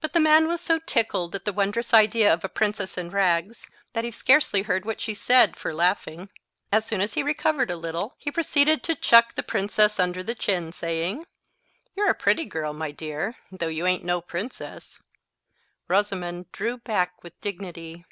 But 0.00 0.14
the 0.14 0.18
man 0.18 0.48
was 0.48 0.62
so 0.62 0.78
tickled 0.78 1.34
at 1.34 1.44
the 1.44 1.52
wondrous 1.52 1.92
idea 1.92 2.32
of 2.32 2.42
a 2.42 2.48
princess 2.48 2.96
in 2.96 3.10
rags, 3.10 3.68
that 3.92 4.02
he 4.02 4.10
scarcely 4.10 4.62
heard 4.62 4.86
what 4.86 4.98
she 4.98 5.12
said 5.12 5.56
for 5.58 5.74
laughing. 5.74 6.30
As 6.72 6.86
soon 6.86 7.02
as 7.02 7.12
he 7.12 7.22
recovered 7.22 7.70
a 7.70 7.76
little, 7.76 8.14
he 8.18 8.30
proceeded 8.30 8.82
to 8.84 8.94
chuck 8.94 9.34
the 9.34 9.42
princess 9.42 10.00
under 10.00 10.22
the 10.22 10.34
chin, 10.34 10.72
saying— 10.72 11.26
"You're 11.94 12.08
a 12.08 12.14
pretty 12.14 12.46
girl, 12.46 12.72
my 12.72 12.92
dear, 12.92 13.36
though 13.52 13.68
you 13.68 13.86
ain't 13.86 14.04
no 14.04 14.22
princess." 14.22 15.02
Rosamond 15.86 16.50
drew 16.50 16.78
back 16.78 17.22
with 17.22 17.38
dignity. 17.42 18.06